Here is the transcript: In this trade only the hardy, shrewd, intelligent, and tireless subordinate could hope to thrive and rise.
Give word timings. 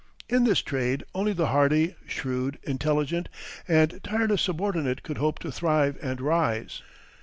In 0.27 0.45
this 0.45 0.63
trade 0.63 1.03
only 1.13 1.31
the 1.31 1.49
hardy, 1.49 1.95
shrewd, 2.07 2.57
intelligent, 2.63 3.29
and 3.67 3.99
tireless 4.03 4.41
subordinate 4.41 5.03
could 5.03 5.19
hope 5.19 5.37
to 5.37 5.51
thrive 5.51 5.95
and 6.01 6.19
rise. 6.19 6.81